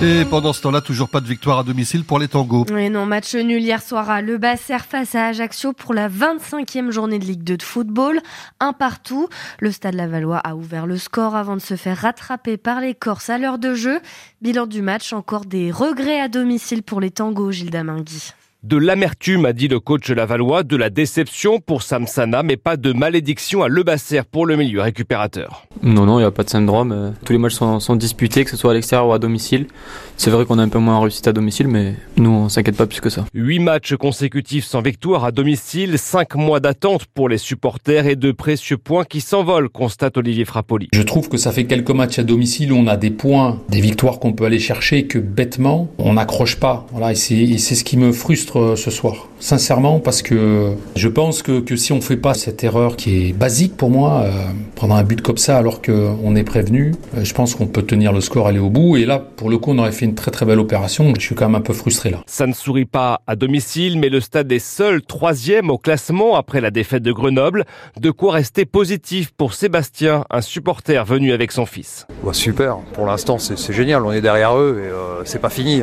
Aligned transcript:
Et 0.00 0.24
pendant 0.24 0.52
ce 0.52 0.62
temps-là, 0.62 0.80
toujours 0.80 1.08
pas 1.08 1.20
de 1.20 1.26
victoire 1.26 1.58
à 1.58 1.64
domicile 1.64 2.04
pour 2.04 2.20
les 2.20 2.28
tangos. 2.28 2.66
Oui, 2.70 2.88
non, 2.88 3.04
match 3.04 3.34
nul 3.34 3.60
hier 3.60 3.82
soir 3.82 4.08
à 4.08 4.22
Le 4.22 4.38
Basser 4.38 4.78
face 4.78 5.16
à 5.16 5.26
Ajaccio 5.26 5.72
pour 5.72 5.92
la 5.92 6.08
25e 6.08 6.92
journée 6.92 7.18
de 7.18 7.24
Ligue 7.24 7.42
2 7.42 7.56
de 7.56 7.62
football. 7.64 8.20
Un 8.60 8.72
partout. 8.72 9.28
Le 9.58 9.72
Stade 9.72 9.94
Lavallois 9.94 10.38
a 10.38 10.54
ouvert 10.54 10.86
le 10.86 10.98
score 10.98 11.34
avant 11.34 11.56
de 11.56 11.60
se 11.60 11.74
faire 11.74 11.96
rattraper 11.96 12.56
par 12.56 12.80
les 12.80 12.94
Corses 12.94 13.28
à 13.28 13.38
l'heure 13.38 13.58
de 13.58 13.74
jeu. 13.74 13.98
Bilan 14.40 14.68
du 14.68 14.82
match, 14.82 15.12
encore 15.12 15.46
des 15.46 15.72
regrets 15.72 16.20
à 16.20 16.28
domicile 16.28 16.84
pour 16.84 17.00
les 17.00 17.10
tangos, 17.10 17.50
Gilles 17.50 17.70
Damingui. 17.70 18.34
De 18.64 18.76
l'amertume, 18.76 19.46
a 19.46 19.52
dit 19.52 19.68
le 19.68 19.78
coach 19.78 20.10
Lavallois, 20.10 20.64
de 20.64 20.74
la 20.74 20.90
déception 20.90 21.60
pour 21.60 21.84
Samsana, 21.84 22.42
mais 22.42 22.56
pas 22.56 22.76
de 22.76 22.92
malédiction 22.92 23.62
à 23.62 23.68
Le 23.68 23.84
Basser 23.84 24.22
pour 24.28 24.46
le 24.46 24.56
milieu 24.56 24.80
récupérateur. 24.80 25.68
Non, 25.84 26.06
non, 26.06 26.18
il 26.18 26.22
n'y 26.22 26.26
a 26.26 26.32
pas 26.32 26.42
de 26.42 26.50
syndrome. 26.50 26.90
Euh, 26.90 27.10
tous 27.24 27.32
les 27.32 27.38
matchs 27.38 27.52
sont, 27.52 27.78
sont 27.78 27.94
disputés, 27.94 28.42
que 28.42 28.50
ce 28.50 28.56
soit 28.56 28.72
à 28.72 28.74
l'extérieur 28.74 29.06
ou 29.06 29.12
à 29.12 29.20
domicile. 29.20 29.68
C'est 30.16 30.30
vrai 30.30 30.44
qu'on 30.44 30.58
a 30.58 30.64
un 30.64 30.68
peu 30.68 30.80
moins 30.80 31.00
réussi 31.00 31.22
à 31.28 31.32
domicile, 31.32 31.68
mais 31.68 31.94
nous, 32.16 32.30
on 32.30 32.48
s'inquiète 32.48 32.76
pas 32.76 32.86
plus 32.86 33.00
que 33.00 33.10
ça. 33.10 33.26
Huit 33.32 33.60
matchs 33.60 33.94
consécutifs 33.94 34.64
sans 34.64 34.82
victoire 34.82 35.24
à 35.24 35.30
domicile, 35.30 35.96
cinq 35.96 36.34
mois 36.34 36.58
d'attente 36.58 37.04
pour 37.14 37.28
les 37.28 37.38
supporters 37.38 38.08
et 38.08 38.16
de 38.16 38.32
précieux 38.32 38.76
points 38.76 39.04
qui 39.04 39.20
s'envolent, 39.20 39.68
constate 39.68 40.16
Olivier 40.16 40.44
Frappoli. 40.44 40.88
Je 40.92 41.02
trouve 41.02 41.28
que 41.28 41.36
ça 41.36 41.52
fait 41.52 41.66
quelques 41.66 41.92
matchs 41.92 42.18
à 42.18 42.24
domicile 42.24 42.72
où 42.72 42.76
on 42.76 42.88
a 42.88 42.96
des 42.96 43.10
points, 43.10 43.60
des 43.68 43.80
victoires 43.80 44.18
qu'on 44.18 44.32
peut 44.32 44.46
aller 44.46 44.58
chercher 44.58 45.06
que 45.06 45.20
bêtement, 45.20 45.88
on 45.98 46.14
n'accroche 46.14 46.56
pas. 46.56 46.88
Voilà, 46.90 47.12
et 47.12 47.14
c'est 47.14 47.76
ce 47.76 47.84
qui 47.84 47.96
me 47.96 48.10
frustre 48.10 48.47
euh, 48.56 48.76
ce 48.76 48.90
soir. 48.90 49.28
Sincèrement, 49.40 50.00
parce 50.00 50.22
que 50.22 50.74
je 50.96 51.08
pense 51.08 51.42
que, 51.42 51.60
que 51.60 51.76
si 51.76 51.92
on 51.92 52.00
fait 52.00 52.16
pas 52.16 52.34
cette 52.34 52.64
erreur 52.64 52.96
qui 52.96 53.28
est 53.28 53.32
basique 53.32 53.76
pour 53.76 53.90
moi, 53.90 54.22
euh, 54.24 54.30
prendre 54.74 54.94
un 54.94 55.02
but 55.02 55.20
comme 55.20 55.38
ça 55.38 55.58
alors 55.58 55.82
qu'on 55.82 56.34
est 56.34 56.44
prévenu, 56.44 56.94
euh, 57.16 57.24
je 57.24 57.34
pense 57.34 57.54
qu'on 57.54 57.66
peut 57.66 57.82
tenir 57.82 58.12
le 58.12 58.20
score, 58.20 58.48
aller 58.48 58.58
au 58.58 58.70
bout. 58.70 58.96
Et 58.96 59.04
là, 59.04 59.18
pour 59.18 59.50
le 59.50 59.58
coup, 59.58 59.72
on 59.72 59.78
aurait 59.78 59.92
fait 59.92 60.04
une 60.04 60.14
très 60.14 60.30
très 60.30 60.46
belle 60.46 60.58
opération. 60.58 61.12
Je 61.16 61.22
suis 61.22 61.34
quand 61.34 61.46
même 61.46 61.56
un 61.56 61.60
peu 61.60 61.72
frustré 61.72 62.10
là. 62.10 62.22
Ça 62.26 62.46
ne 62.46 62.52
sourit 62.52 62.84
pas 62.84 63.20
à 63.26 63.36
domicile, 63.36 63.98
mais 63.98 64.08
le 64.08 64.20
stade 64.20 64.50
est 64.50 64.58
seul 64.58 65.02
troisième 65.02 65.70
au 65.70 65.78
classement 65.78 66.36
après 66.36 66.60
la 66.60 66.70
défaite 66.70 67.02
de 67.02 67.12
Grenoble. 67.12 67.64
De 68.00 68.10
quoi 68.10 68.32
rester 68.32 68.64
positif 68.64 69.30
pour 69.36 69.54
Sébastien, 69.54 70.24
un 70.30 70.40
supporter 70.40 71.04
venu 71.04 71.32
avec 71.32 71.52
son 71.52 71.66
fils. 71.66 72.06
Ouais, 72.22 72.34
super, 72.34 72.78
pour 72.94 73.06
l'instant 73.06 73.38
c'est 73.38 73.72
génial, 73.72 74.04
on 74.04 74.12
est 74.12 74.20
derrière 74.20 74.56
eux 74.56 74.82
et 74.84 74.88
euh, 74.88 75.24
c'est 75.24 75.40
pas 75.40 75.50
fini. 75.50 75.82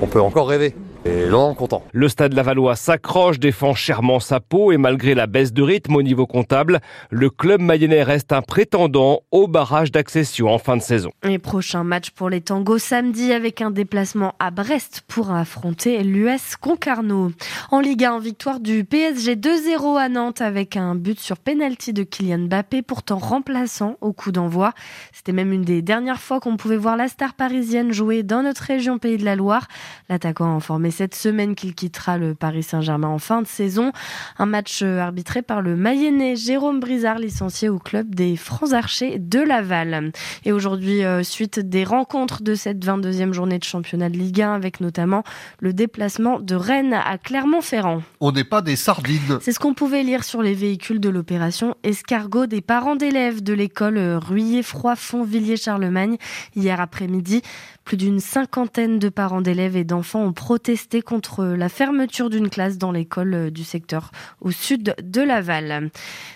On 0.00 0.06
peut 0.06 0.20
encore 0.20 0.48
rêver. 0.48 0.74
Et 1.06 1.54
content. 1.56 1.84
Le 1.92 2.08
stade 2.08 2.32
Lavallois 2.32 2.76
s'accroche, 2.76 3.38
défend 3.38 3.74
chèrement 3.74 4.20
sa 4.20 4.40
peau 4.40 4.72
et 4.72 4.76
malgré 4.76 5.14
la 5.14 5.26
baisse 5.26 5.52
de 5.52 5.62
rythme 5.62 5.96
au 5.96 6.02
niveau 6.02 6.26
comptable, 6.26 6.80
le 7.10 7.30
club 7.30 7.60
mayennais 7.60 8.02
reste 8.02 8.32
un 8.32 8.42
prétendant 8.42 9.20
au 9.30 9.46
barrage 9.46 9.92
d'accession 9.92 10.48
en 10.48 10.58
fin 10.58 10.76
de 10.76 10.82
saison. 10.82 11.10
Et 11.22 11.38
prochain 11.38 11.84
match 11.84 12.10
pour 12.10 12.30
les 12.30 12.40
tangos 12.40 12.78
samedi 12.78 13.32
avec 13.32 13.60
un 13.60 13.70
déplacement 13.70 14.34
à 14.38 14.50
Brest 14.50 15.02
pour 15.06 15.30
affronter 15.30 16.02
l'US 16.02 16.56
Concarneau. 16.60 17.32
En 17.70 17.80
Ligue 17.80 18.04
1, 18.04 18.18
victoire 18.18 18.60
du 18.60 18.84
PSG 18.84 19.36
2-0 19.36 19.98
à 19.98 20.08
Nantes 20.08 20.40
avec 20.40 20.76
un 20.76 20.94
but 20.94 21.20
sur 21.20 21.36
penalty 21.36 21.92
de 21.92 22.02
Kylian 22.02 22.46
Mbappé, 22.46 22.82
pourtant 22.82 23.18
remplaçant 23.18 23.96
au 24.00 24.12
coup 24.12 24.32
d'envoi. 24.32 24.72
C'était 25.12 25.32
même 25.32 25.52
une 25.52 25.62
des 25.62 25.82
dernières 25.82 26.20
fois 26.20 26.40
qu'on 26.40 26.56
pouvait 26.56 26.76
voir 26.76 26.96
la 26.96 27.08
star 27.08 27.34
parisienne 27.34 27.92
jouer 27.92 28.22
dans 28.22 28.42
notre 28.42 28.62
région 28.62 28.98
Pays 28.98 29.18
de 29.18 29.24
la 29.24 29.36
Loire. 29.36 29.68
L'attaquant 30.08 30.46
a 30.46 30.56
informé 30.56 30.90
cette 30.96 31.14
semaine 31.14 31.54
qu'il 31.54 31.74
quittera 31.74 32.16
le 32.16 32.34
Paris 32.34 32.62
Saint-Germain 32.62 33.08
en 33.08 33.18
fin 33.18 33.42
de 33.42 33.46
saison. 33.46 33.92
Un 34.38 34.46
match 34.46 34.80
euh, 34.82 34.98
arbitré 34.98 35.42
par 35.42 35.60
le 35.60 35.76
Mayennais 35.76 36.36
Jérôme 36.36 36.80
Brizard, 36.80 37.18
licencié 37.18 37.68
au 37.68 37.78
club 37.78 38.14
des 38.14 38.34
Francs 38.36 38.72
Archers 38.72 39.18
de 39.18 39.40
Laval. 39.40 40.10
Et 40.46 40.52
aujourd'hui, 40.52 41.04
euh, 41.04 41.22
suite 41.22 41.60
des 41.60 41.84
rencontres 41.84 42.42
de 42.42 42.54
cette 42.54 42.82
22e 42.82 43.34
journée 43.34 43.58
de 43.58 43.64
championnat 43.64 44.08
de 44.08 44.16
Ligue 44.16 44.40
1, 44.40 44.54
avec 44.54 44.80
notamment 44.80 45.22
le 45.60 45.74
déplacement 45.74 46.40
de 46.40 46.54
Rennes 46.54 46.94
à 46.94 47.18
Clermont-Ferrand. 47.18 48.00
On 48.20 48.32
n'est 48.32 48.44
pas 48.44 48.62
des 48.62 48.76
sardines. 48.76 49.38
C'est 49.42 49.52
ce 49.52 49.58
qu'on 49.58 49.74
pouvait 49.74 50.02
lire 50.02 50.24
sur 50.24 50.40
les 50.40 50.54
véhicules 50.54 51.00
de 51.00 51.10
l'opération 51.10 51.76
Escargot 51.82 52.46
des 52.46 52.62
parents 52.62 52.96
d'élèves 52.96 53.42
de 53.42 53.52
l'école 53.52 53.98
euh, 53.98 54.18
Ruyer-Froid-Font-Villiers-Charlemagne 54.18 56.16
hier 56.54 56.80
après-midi. 56.80 57.42
Plus 57.84 57.96
d'une 57.96 58.18
cinquantaine 58.18 58.98
de 58.98 59.08
parents 59.08 59.42
d'élèves 59.42 59.76
et 59.76 59.84
d'enfants 59.84 60.24
ont 60.24 60.32
protesté 60.32 60.85
contre 60.94 61.44
la 61.44 61.68
fermeture 61.68 62.30
d'une 62.30 62.48
classe 62.48 62.78
dans 62.78 62.92
l'école 62.92 63.34
euh, 63.34 63.50
du 63.50 63.64
secteur 63.64 64.12
au 64.40 64.50
sud 64.50 64.94
de 65.02 65.20
Laval. 65.20 65.90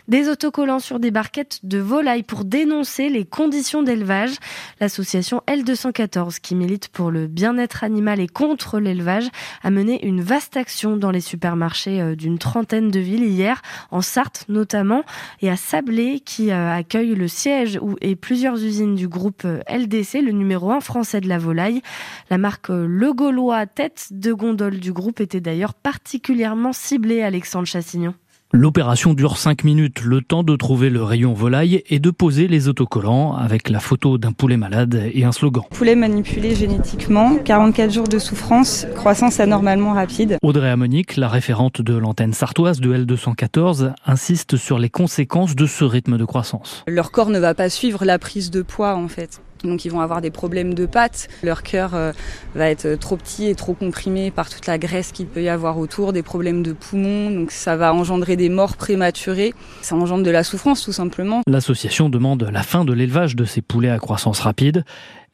Des 0.09 0.29
autocollants 0.29 0.81
sur 0.81 0.99
des 0.99 1.11
barquettes 1.11 1.61
de 1.63 1.79
volailles 1.79 2.25
pour 2.25 2.45
dénoncer 2.45 3.09
les 3.09 3.25
conditions 3.25 3.83
d'élevage. 3.83 4.33
L'association 4.81 5.43
L214, 5.47 6.41
qui 6.41 6.55
milite 6.55 6.89
pour 6.89 7.11
le 7.11 7.29
bien-être 7.29 7.85
animal 7.85 8.19
et 8.19 8.27
contre 8.27 8.81
l'élevage, 8.81 9.29
a 9.63 9.71
mené 9.71 10.05
une 10.05 10.21
vaste 10.21 10.57
action 10.57 10.97
dans 10.97 11.11
les 11.11 11.21
supermarchés 11.21 12.01
euh, 12.01 12.17
d'une 12.17 12.39
trentaine 12.39 12.91
de 12.91 13.01
villes 13.01 13.25
hier, 13.25 13.63
en 13.91 14.01
Sarthe 14.01 14.45
notamment, 14.49 15.05
et 15.41 15.51
à 15.51 15.57
Sablé, 15.57 16.21
qui 16.21 16.51
euh, 16.51 16.75
accueille 16.75 17.15
le 17.15 17.29
siège 17.29 17.79
et 18.01 18.17
plusieurs 18.17 18.57
usines 18.57 18.97
du 18.97 19.07
groupe 19.07 19.47
LDC, 19.69 20.23
le 20.23 20.33
numéro 20.33 20.73
1 20.73 20.81
français 20.81 21.21
de 21.21 21.29
la 21.29 21.39
volaille. 21.39 21.83
La 22.31 22.39
marque 22.39 22.69
Le 22.69 23.13
Gaulois, 23.13 23.67
tête 23.67 24.09
de 24.11 24.30
gondole 24.35 24.79
du 24.79 24.93
groupe, 24.93 25.21
était 25.21 25.41
d'ailleurs 25.41 25.75
particulièrement 25.75 26.73
ciblée, 26.73 27.23
Alexandre 27.23 27.67
Chassignon. 27.67 28.15
L'opération 28.53 29.15
dure 29.15 29.37
5 29.37 29.63
minutes, 29.63 30.03
le 30.03 30.23
temps 30.23 30.43
de 30.43 30.57
trouver 30.57 30.91
le 30.91 31.05
rayon 31.05 31.35
volaille 31.35 31.85
et 31.89 32.01
de 32.01 32.11
poser 32.11 32.49
les 32.49 32.67
autocollants 32.67 33.37
avec 33.37 33.71
la 33.71 33.79
photo 33.79 34.19
d'un 34.19 34.33
poulet 34.33 34.57
malade 34.57 35.09
et 35.15 35.23
un 35.23 35.31
slogan. 35.31 35.63
Poulet 35.71 35.95
manipulé 35.95 36.57
génétiquement, 36.57 37.37
44 37.37 37.93
jours 37.93 38.09
de 38.09 38.19
souffrance, 38.19 38.89
croissance 38.97 39.39
anormalement 39.39 39.93
rapide. 39.93 40.37
Audrey 40.43 40.69
Amonique, 40.69 41.17
la 41.17 41.29
référente 41.29 41.81
de 41.81 41.95
l'antenne 41.95 42.33
sartoise 42.33 42.81
de 42.81 42.93
L214, 42.93 43.93
insiste 44.05 44.57
sur 44.57 44.81
les 44.81 44.91
conséquences 44.91 45.55
de 45.55 45.67
ce 45.67 45.85
rythme 45.85 46.19
de 46.19 46.25
croissance. 46.25 46.83
Leur 46.89 47.13
corps 47.13 47.31
ne 47.31 47.39
va 47.39 47.55
pas 47.55 47.69
suivre 47.69 48.05
la 48.05 48.19
prise 48.19 48.51
de 48.51 48.63
poids 48.63 48.97
en 48.97 49.07
fait. 49.07 49.41
Donc 49.65 49.85
ils 49.85 49.91
vont 49.91 50.01
avoir 50.01 50.21
des 50.21 50.31
problèmes 50.31 50.75
de 50.75 50.87
pattes, 50.87 51.29
leur 51.43 51.63
cœur 51.63 51.95
euh, 51.95 52.13
va 52.55 52.71
être 52.71 52.95
trop 52.95 53.17
petit 53.17 53.47
et 53.47 53.55
trop 53.55 53.75
comprimé 53.75 54.31
par 54.31 54.49
toute 54.49 54.67
la 54.67 54.79
graisse 54.79 55.13
qu'il 55.13 55.27
peut 55.27 55.43
y 55.43 55.49
avoir 55.49 55.79
autour, 55.79 56.13
des 56.13 56.23
problèmes 56.23 56.63
de 56.63 56.73
poumons, 56.73 57.31
donc 57.31 57.51
ça 57.51 57.77
va 57.77 57.93
engendrer 57.93 58.37
des 58.37 58.49
morts 58.49 58.77
prématurées, 58.77 59.55
ça 59.83 59.95
engendre 59.95 60.25
de 60.25 60.31
la 60.31 60.45
souffrance 60.45 60.83
tout 60.83 60.93
simplement. 60.93 61.43
L'association 61.47 62.09
demande 62.09 62.49
la 62.51 62.63
fin 62.63 62.85
de 62.85 62.93
l'élevage 62.93 63.37
de 63.37 63.45
ces 63.45 63.63
poulets 63.63 63.91
à 63.91 63.99
croissance 63.99 64.41
rapide. 64.41 64.85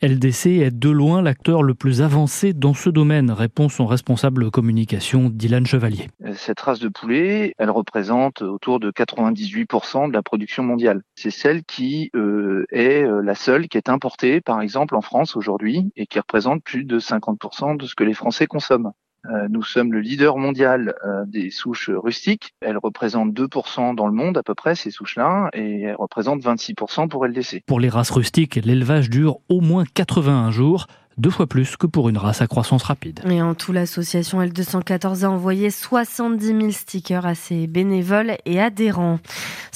LDC 0.03 0.47
est 0.47 0.71
de 0.71 0.91
loin 0.91 1.23
l'acteur 1.23 1.63
le 1.63 1.75
plus 1.75 2.03
avancé 2.03 2.53
dans 2.53 2.75
ce 2.75 2.91
domaine, 2.91 3.31
répond 3.31 3.69
son 3.69 3.87
responsable 3.87 4.51
communication 4.51 5.31
Dylan 5.31 5.67
Chevalier. 5.67 6.09
Cette 6.35 6.61
race 6.61 6.81
de 6.81 6.89
poulet, 6.89 7.55
elle 7.59 7.71
représente 7.71 8.43
autour 8.43 8.79
de 8.81 8.91
98% 8.91 10.09
de 10.09 10.13
la 10.13 10.23
production 10.23 10.63
mondiale. 10.63 11.03
C'est 11.15 11.31
celle 11.31 11.65
qui 11.65 12.11
euh, 12.15 12.67
est 12.71 13.05
euh, 13.05 13.23
la 13.23 13.35
seule 13.35 13.69
qui 13.69 13.79
est 13.79 13.89
importée, 13.89 14.41
par 14.41 14.61
exemple, 14.61 14.95
en 14.97 15.01
France 15.01 15.37
aujourd'hui 15.37 15.91
et 15.97 16.07
qui 16.07 16.19
représente 16.19 16.63
plus 16.63 16.85
de 16.85 16.99
50% 16.99 17.77
de 17.77 17.87
ce 17.87 17.95
que 17.95 18.05
les 18.05 18.15
Français 18.15 18.47
consomment. 18.47 18.93
Euh, 19.31 19.49
nous 19.51 19.63
sommes 19.63 19.93
le 19.93 20.01
leader 20.01 20.39
mondial 20.39 20.95
euh, 21.05 21.25
des 21.27 21.51
souches 21.51 21.91
rustiques. 21.91 22.55
Elles 22.61 22.79
représentent 22.79 23.33
2% 23.33 23.95
dans 23.95 24.07
le 24.07 24.13
monde 24.13 24.39
à 24.39 24.43
peu 24.43 24.55
près, 24.55 24.75
ces 24.75 24.91
souches-là, 24.91 25.51
et 25.53 25.83
elles 25.83 25.97
représentent 25.97 26.43
26% 26.43 27.09
pour 27.09 27.27
LDC. 27.27 27.63
Pour 27.67 27.81
les 27.81 27.89
races 27.89 28.11
rustiques, 28.11 28.57
l'élevage 28.57 29.11
dure 29.11 29.39
au 29.49 29.61
moins 29.61 29.85
81 29.95 30.51
jours 30.51 30.87
deux 31.19 31.31
fois 31.31 31.47
plus 31.47 31.77
que 31.77 31.87
pour 31.87 32.09
une 32.09 32.19
race 32.19 32.43
à 32.43 32.47
croissance 32.47 32.83
rapide. 32.83 33.21
Et 33.29 33.41
en 33.41 33.55
tout, 33.55 33.73
l'association 33.73 34.43
L214 34.43 35.25
a 35.25 35.31
envoyé 35.31 35.71
70 35.71 36.47
000 36.47 36.71
stickers 36.73 37.25
à 37.25 37.35
ses 37.35 37.67
bénévoles 37.67 38.37
et 38.45 38.61
adhérents. 38.61 39.19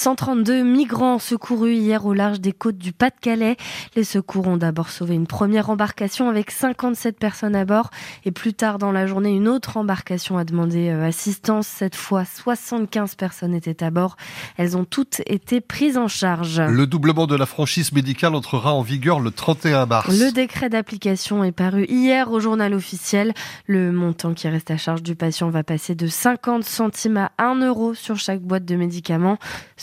132 0.00 0.62
migrants 0.62 1.18
secourus 1.18 1.74
hier 1.74 2.06
au 2.06 2.14
large 2.14 2.40
des 2.40 2.52
côtes 2.52 2.78
du 2.78 2.90
Pas-de-Calais. 2.90 3.58
Les 3.96 4.04
secours 4.04 4.48
ont 4.48 4.56
d'abord 4.56 4.88
sauvé 4.88 5.14
une 5.14 5.26
première 5.26 5.68
embarcation 5.68 6.30
avec 6.30 6.50
57 6.50 7.18
personnes 7.18 7.54
à 7.54 7.66
bord 7.66 7.90
et 8.24 8.30
plus 8.30 8.54
tard 8.54 8.78
dans 8.78 8.92
la 8.92 9.06
journée, 9.06 9.28
une 9.28 9.46
autre 9.46 9.76
embarcation 9.76 10.38
a 10.38 10.44
demandé 10.44 10.88
euh, 10.88 11.06
assistance. 11.06 11.66
Cette 11.66 11.96
fois, 11.96 12.24
75 12.24 13.14
personnes 13.14 13.52
étaient 13.52 13.84
à 13.84 13.90
bord. 13.90 14.16
Elles 14.56 14.74
ont 14.74 14.86
toutes 14.86 15.20
été 15.26 15.60
prises 15.60 15.98
en 15.98 16.08
charge. 16.08 16.62
Le 16.62 16.86
doublement 16.86 17.26
de 17.26 17.36
la 17.36 17.44
franchise 17.44 17.92
médicale 17.92 18.34
entrera 18.34 18.72
en 18.72 18.80
vigueur 18.80 19.20
le 19.20 19.30
31 19.30 19.84
mars. 19.84 20.08
Le 20.08 20.32
décret 20.32 20.70
d'application 20.70 21.44
est 21.44 21.52
paru 21.52 21.84
hier 21.90 22.32
au 22.32 22.40
journal 22.40 22.72
officiel. 22.72 23.34
Le 23.66 23.92
montant 23.92 24.32
qui 24.32 24.48
reste 24.48 24.70
à 24.70 24.78
charge 24.78 25.02
du 25.02 25.14
patient 25.14 25.50
va 25.50 25.62
passer 25.62 25.94
de 25.94 26.06
50 26.06 26.64
centimes 26.64 27.18
à 27.18 27.32
1 27.36 27.66
euro 27.66 27.92
sur 27.92 28.16
chaque 28.16 28.40
boîte 28.40 28.64
de 28.64 28.76
médicaments. 28.76 29.36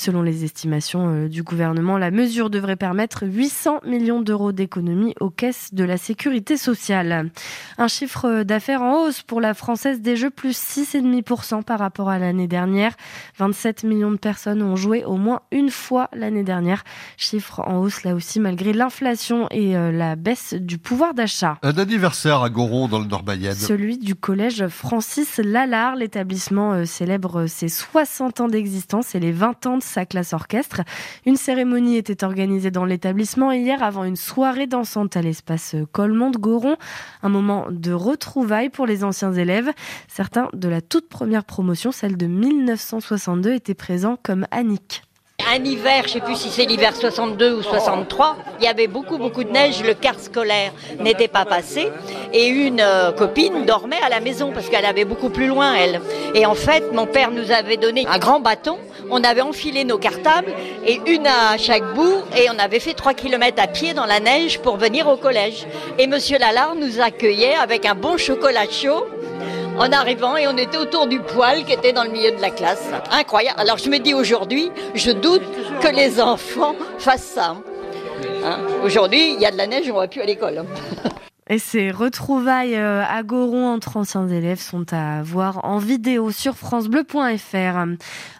Selon 0.07 0.21
les 0.21 0.45
estimations 0.45 1.09
euh, 1.09 1.27
du 1.27 1.44
gouvernement, 1.44 1.98
la 1.98 2.12
mesure 2.12 2.50
devrait 2.50 2.77
permettre 2.77 3.27
800 3.27 3.81
millions 3.86 4.21
d'euros 4.21 4.54
d'économies 4.54 5.13
aux 5.19 5.30
caisses 5.30 5.74
de 5.74 5.83
la 5.83 5.98
sécurité 5.98 6.56
sociale. 6.56 7.30
Un 7.77 7.89
chiffre 7.89 8.44
d'affaires 8.44 8.81
en 8.83 9.01
hausse 9.01 9.21
pour 9.21 9.42
la 9.42 9.54
Française 9.54 10.00
des 10.00 10.15
Jeux, 10.15 10.30
plus 10.30 10.57
6,5% 10.57 11.62
par 11.63 11.80
rapport 11.80 12.07
à 12.07 12.19
l'année 12.19 12.48
dernière. 12.48 12.94
27 13.38 13.83
millions 13.83 14.12
de 14.12 14.15
personnes 14.15 14.62
ont 14.62 14.77
joué 14.77 15.04
au 15.04 15.18
moins 15.18 15.42
une 15.51 15.71
fois 15.71 16.10
l'année 16.13 16.44
dernière. 16.44 16.86
Chiffre 17.18 17.60
en 17.68 17.80
hausse 17.80 18.06
là 18.06 18.15
aussi 18.15 18.39
malgré 18.39 18.71
l'inflation 18.71 19.50
et 19.51 19.75
euh, 19.75 19.92
la 19.92 20.15
baisse 20.15 20.53
du 20.53 20.77
pouvoir 20.77 21.15
d'achat. 21.15 21.57
Un 21.63 21.77
anniversaire 21.77 22.44
à 22.44 22.50
Goron 22.50 22.88
dans 22.88 23.00
le 23.00 23.07
Nord-Mayenne. 23.07 23.56
Celui 23.56 23.98
du 23.98 24.15
collège 24.15 24.69
Francis 24.69 25.42
Lalard. 25.44 25.98
L'établissement 25.98 26.71
euh, 26.71 26.86
célèbre 26.86 27.48
ses 27.48 27.68
60 27.68 28.39
ans 28.39 28.48
d'existence 28.48 29.13
et 29.13 29.19
les 29.19 29.33
20 29.33 29.65
ans 29.65 29.77
de 29.77 29.83
sa 29.83 29.96
classe 30.05 30.33
orchestre. 30.33 30.81
Une 31.25 31.35
cérémonie 31.35 31.97
était 31.97 32.23
organisée 32.23 32.71
dans 32.71 32.85
l'établissement 32.85 33.51
hier 33.51 33.81
avant 33.81 34.03
une 34.03 34.15
soirée 34.15 34.67
dansante 34.67 35.17
à 35.17 35.21
l'espace 35.21 35.75
Colmont-Goron. 35.91 36.75
Un 37.23 37.29
moment 37.29 37.67
de 37.69 37.91
retrouvailles 37.91 38.69
pour 38.69 38.85
les 38.85 39.03
anciens 39.03 39.33
élèves. 39.33 39.71
Certains 40.07 40.49
de 40.53 40.69
la 40.69 40.81
toute 40.81 41.09
première 41.09 41.44
promotion, 41.44 41.91
celle 41.91 42.17
de 42.17 42.27
1962, 42.27 43.53
étaient 43.53 43.73
présents 43.73 44.17
comme 44.21 44.45
Annick. 44.51 45.06
Un 45.49 45.63
hiver, 45.63 46.03
je 46.03 46.07
ne 46.07 46.13
sais 46.15 46.19
plus 46.19 46.35
si 46.35 46.49
c'est 46.49 46.65
l'hiver 46.65 46.94
62 46.94 47.53
ou 47.53 47.63
63, 47.63 48.35
il 48.59 48.65
y 48.65 48.67
avait 48.67 48.88
beaucoup 48.88 49.17
beaucoup 49.17 49.45
de 49.45 49.49
neige, 49.49 49.81
le 49.81 49.94
quart 49.94 50.19
scolaire 50.19 50.73
n'était 50.99 51.29
pas 51.29 51.45
passé 51.45 51.89
et 52.33 52.47
une 52.47 52.81
euh, 52.81 53.13
copine 53.13 53.63
dormait 53.63 54.01
à 54.03 54.09
la 54.09 54.19
maison 54.19 54.51
parce 54.51 54.67
qu'elle 54.67 54.83
avait 54.85 55.05
beaucoup 55.05 55.29
plus 55.29 55.47
loin 55.47 55.73
elle. 55.73 56.01
Et 56.35 56.45
en 56.45 56.53
fait, 56.53 56.91
mon 56.91 57.05
père 57.05 57.31
nous 57.31 57.51
avait 57.51 57.77
donné 57.77 58.05
un 58.07 58.17
grand 58.17 58.41
bâton, 58.41 58.77
on 59.09 59.23
avait 59.23 59.39
enfilé 59.41 59.85
nos 59.85 59.97
cartables 59.97 60.51
et 60.85 60.99
une 61.07 61.25
à 61.25 61.57
chaque 61.57 61.93
bout 61.93 62.23
et 62.35 62.50
on 62.53 62.59
avait 62.59 62.81
fait 62.81 62.93
3 62.93 63.13
km 63.13 63.63
à 63.63 63.67
pied 63.67 63.93
dans 63.93 64.05
la 64.05 64.19
neige 64.19 64.59
pour 64.59 64.75
venir 64.75 65.07
au 65.07 65.15
collège. 65.15 65.65
Et 65.97 66.07
monsieur 66.07 66.38
Lalard 66.39 66.75
nous 66.75 67.00
accueillait 67.00 67.55
avec 67.55 67.85
un 67.85 67.95
bon 67.95 68.17
chocolat 68.17 68.69
chaud 68.69 69.05
en 69.77 69.91
arrivant 69.91 70.35
et 70.38 70.47
on 70.47 70.57
était 70.57 70.77
autour 70.77 71.07
du 71.07 71.19
poêle 71.19 71.63
qui 71.65 71.74
était 71.74 71.94
dans 71.94 72.03
le 72.03 72.09
milieu 72.09 72.31
de 72.31 72.41
la 72.41 72.50
classe. 72.50 72.89
Incroyable. 73.12 73.59
Alors 73.59 73.77
je 73.77 73.89
me 73.89 74.00
dis 74.00 74.13
aujourd'hui, 74.13 74.71
je 74.95 75.12
doute 75.12 75.44
que 75.81 75.88
les 75.88 76.19
enfants 76.19 76.75
fassent 76.97 77.33
ça. 77.35 77.56
Hein 78.44 78.59
aujourd'hui, 78.83 79.33
il 79.33 79.41
y 79.41 79.45
a 79.45 79.51
de 79.51 79.57
la 79.57 79.68
neige, 79.68 79.89
on 79.91 79.97
va 79.97 80.07
plus 80.07 80.21
à 80.21 80.25
l'école. 80.25 80.63
Et 81.49 81.59
ces 81.59 81.91
retrouvailles 81.91 82.75
euh, 82.75 83.05
à 83.07 83.23
Goron 83.23 83.67
entre 83.67 83.95
anciens 83.95 84.27
élèves 84.27 84.59
sont 84.59 84.85
à 84.91 85.23
voir 85.23 85.63
en 85.63 85.77
vidéo 85.77 86.29
sur 86.31 86.57
francebleu.fr. 86.57 87.85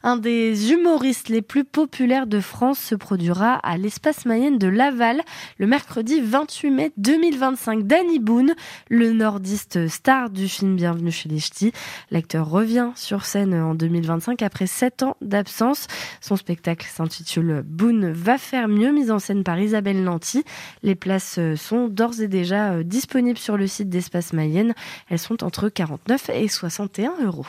Un 0.04 0.18
des 0.18 0.74
humoristes 0.74 1.30
les 1.30 1.42
plus 1.42 1.63
populaires 1.63 2.27
de 2.27 2.42
France 2.42 2.80
se 2.80 2.95
produira 2.95 3.54
à 3.54 3.77
l'espace 3.77 4.25
Mayenne 4.25 4.57
de 4.57 4.68
Laval 4.68 5.21
le 5.57 5.68
mercredi 5.68 6.19
28 6.19 6.69
mai 6.69 6.92
2025. 6.98 7.83
Danny 7.83 8.19
Boone, 8.19 8.56
le 8.89 9.13
nordiste 9.13 9.88
star 9.88 10.30
du 10.30 10.50
film 10.50 10.75
Bienvenue 10.75 11.12
chez 11.12 11.30
les 11.30 11.39
Ch'tis. 11.39 11.71
L'acteur 12.12 12.50
revient 12.50 12.89
sur 12.95 13.24
scène 13.24 13.53
en 13.53 13.74
2025 13.74 14.42
après 14.42 14.68
sept 14.68 15.03
ans 15.03 15.15
d'absence. 15.21 15.88
Son 16.19 16.36
spectacle 16.36 16.86
s'intitule 16.86 17.63
Boone 17.65 18.12
va 18.12 18.38
faire 18.38 18.68
mieux, 18.68 18.92
mise 18.92 19.12
en 19.12 19.19
scène 19.19 19.45
par 19.45 19.57
Isabelle 19.57 20.03
Lanty. 20.03 20.44
Les 20.83 20.95
places 20.95 21.39
sont 21.56 21.88
d'ores 21.88 22.19
et 22.19 22.27
déjà 22.27 22.83
disponibles 22.83 22.97
disponibles 22.98 23.38
sur 23.38 23.58
le 23.58 23.68
site 23.68 23.90
d'Espace 23.90 24.34
Mayenne. 24.34 24.74
Elles 25.08 25.20
sont 25.20 25.44
entre 25.44 25.70
49 25.70 26.30
et 26.30 26.48
61 26.48 27.14
euros. 27.26 27.46